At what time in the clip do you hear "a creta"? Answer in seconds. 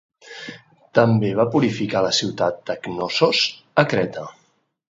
3.85-4.29